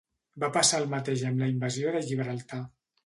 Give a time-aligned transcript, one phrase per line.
[0.43, 2.65] Va passar el mateix amb la invasió de Gibraltar.